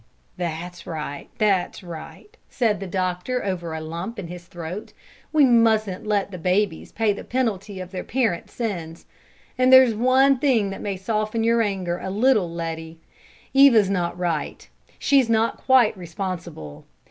"That's 0.35 0.87
right, 0.87 1.29
that's 1.37 1.83
right," 1.83 2.35
said 2.49 2.79
the 2.79 2.87
doctor 2.87 3.45
over 3.45 3.71
a 3.75 3.79
lump 3.81 4.17
in 4.17 4.29
his 4.29 4.45
throat. 4.47 4.93
"We 5.31 5.45
mustn't 5.45 6.07
let 6.07 6.31
the 6.31 6.39
babies 6.39 6.91
pay 6.91 7.13
the 7.13 7.23
penalty 7.23 7.79
of 7.79 7.91
their 7.91 8.03
parents' 8.03 8.53
sins; 8.55 9.05
and 9.59 9.71
there's 9.71 9.93
one 9.93 10.39
thing 10.39 10.71
that 10.71 10.81
may 10.81 10.97
soften 10.97 11.43
your 11.43 11.61
anger 11.61 11.99
a 11.99 12.09
little, 12.09 12.49
Letty: 12.49 12.99
Eva's 13.53 13.91
not 13.91 14.17
right; 14.17 14.67
she's 14.97 15.29
not 15.29 15.57
quite 15.59 15.95
responsible. 15.95 16.87